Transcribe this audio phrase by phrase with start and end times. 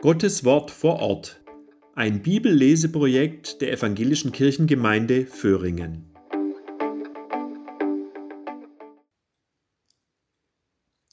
[0.00, 1.40] Gottes Wort vor Ort.
[1.96, 6.14] Ein Bibelleseprojekt der Evangelischen Kirchengemeinde Föhringen.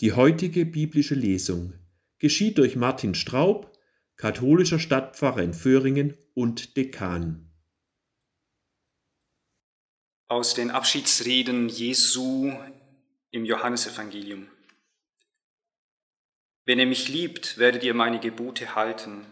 [0.02, 1.74] Die heutige biblische Lesung
[2.20, 3.76] geschieht durch Martin Straub,
[4.18, 7.52] katholischer Stadtpfarrer in Föhringen und Dekan.
[10.28, 12.54] Aus den Abschiedsreden Jesu
[13.32, 14.46] im Johannesevangelium.
[16.66, 19.26] Wenn ihr mich liebt, werdet ihr meine Gebote halten,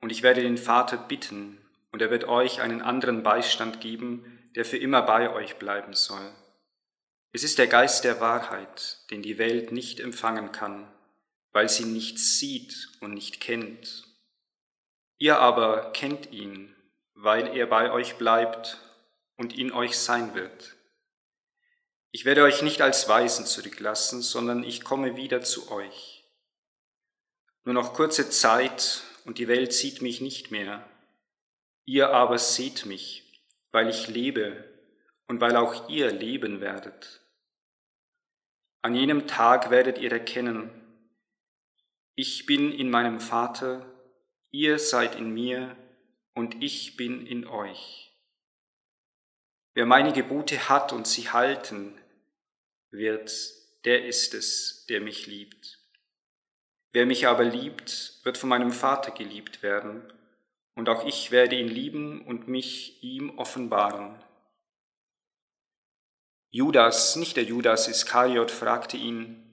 [0.00, 1.58] und ich werde den Vater bitten,
[1.90, 6.30] und er wird euch einen anderen Beistand geben, der für immer bei euch bleiben soll.
[7.32, 10.92] Es ist der Geist der Wahrheit, den die Welt nicht empfangen kann,
[11.52, 14.04] weil sie nichts sieht und nicht kennt.
[15.16, 16.74] Ihr aber kennt ihn,
[17.14, 18.78] weil er bei euch bleibt
[19.36, 20.76] und in euch sein wird.
[22.10, 26.09] Ich werde euch nicht als Weisen zurücklassen, sondern ich komme wieder zu euch.
[27.70, 30.84] Nur noch kurze Zeit und die Welt sieht mich nicht mehr.
[31.84, 33.22] Ihr aber seht mich,
[33.70, 34.64] weil ich lebe
[35.28, 37.20] und weil auch ihr leben werdet.
[38.82, 40.68] An jenem Tag werdet ihr erkennen,
[42.16, 43.86] ich bin in meinem Vater,
[44.50, 45.76] ihr seid in mir
[46.34, 48.12] und ich bin in euch.
[49.74, 51.96] Wer meine Gebote hat und sie halten
[52.90, 53.30] wird,
[53.84, 55.79] der ist es, der mich liebt.
[56.92, 60.12] Wer mich aber liebt, wird von meinem Vater geliebt werden,
[60.74, 64.22] und auch ich werde ihn lieben und mich ihm offenbaren.
[66.50, 69.46] Judas, nicht der Judas Iskariot, fragte ihn,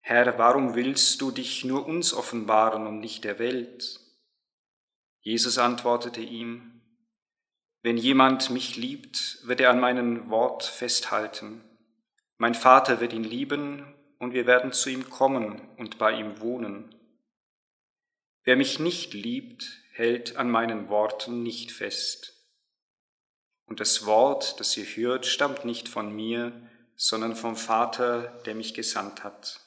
[0.00, 3.98] Herr, warum willst du dich nur uns offenbaren und nicht der Welt?
[5.20, 6.82] Jesus antwortete ihm,
[7.82, 11.64] Wenn jemand mich liebt, wird er an meinem Wort festhalten.
[12.38, 16.94] Mein Vater wird ihn lieben und wir werden zu ihm kommen und bei ihm wohnen.
[18.44, 22.34] Wer mich nicht liebt, hält an meinen Worten nicht fest.
[23.66, 26.52] Und das Wort, das ihr hört, stammt nicht von mir,
[26.94, 29.60] sondern vom Vater, der mich gesandt hat.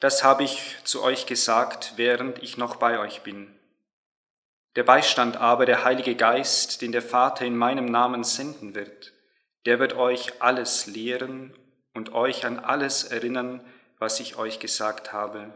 [0.00, 3.54] Das habe ich zu euch gesagt, während ich noch bei euch bin.
[4.76, 9.12] Der Beistand aber, der Heilige Geist, den der Vater in meinem Namen senden wird,
[9.66, 11.52] der wird euch alles lehren
[11.98, 13.60] und euch an alles erinnern,
[13.98, 15.52] was ich euch gesagt habe.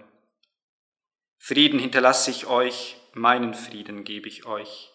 [1.39, 4.91] Frieden hinterlasse ich euch, meinen Frieden gebe ich euch.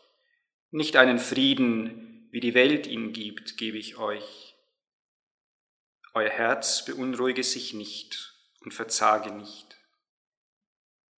[0.72, 4.56] Nicht einen Frieden, wie die Welt ihn gibt, gebe ich euch.
[6.13, 9.78] Euer Herz beunruhige sich nicht und verzage nicht.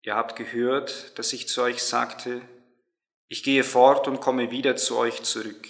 [0.02, 2.42] Ihr habt gehört, dass ich zu euch sagte,
[3.30, 5.68] ich gehe fort und komme wieder zu euch zurück.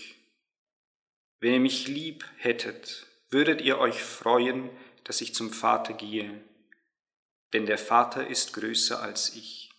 [1.39, 4.69] Wenn ihr mich lieb hättet, würdet ihr euch freuen,
[5.03, 6.43] dass ich zum Vater gehe,
[7.53, 9.71] denn der Vater ist größer als ich.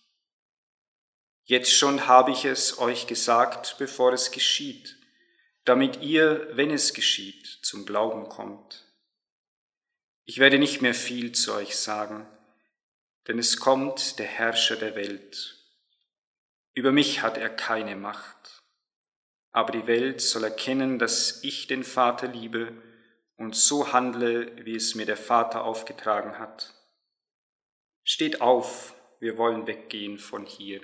[1.43, 4.97] Jetzt schon habe ich es euch gesagt, bevor es geschieht,
[5.65, 8.85] damit ihr, wenn es geschieht, zum Glauben kommt.
[10.25, 12.27] Ich werde nicht mehr viel zu euch sagen,
[13.27, 15.57] denn es kommt der Herrscher der Welt.
[16.73, 18.61] Über mich hat er keine Macht,
[19.51, 22.88] aber die Welt soll erkennen, dass ich den Vater liebe
[23.39, 26.73] und so handle, wie es mir der Vater aufgetragen hat.
[28.03, 30.81] Steht auf, wir wollen weggehen von hier.